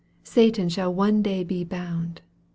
[0.23, 2.21] Satan shall one day be bound.